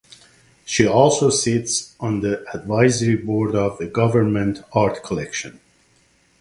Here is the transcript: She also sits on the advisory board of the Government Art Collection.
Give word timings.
She 0.65 0.87
also 0.87 1.29
sits 1.29 1.95
on 1.99 2.21
the 2.21 2.43
advisory 2.55 3.15
board 3.17 3.53
of 3.53 3.77
the 3.77 3.85
Government 3.85 4.63
Art 4.73 5.03
Collection. 5.03 5.59